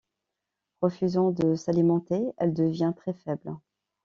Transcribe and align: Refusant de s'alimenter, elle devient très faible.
Refusant 0.81 1.29
de 1.29 1.53
s'alimenter, 1.53 2.31
elle 2.39 2.55
devient 2.55 2.93
très 2.97 3.13
faible. 3.13 3.55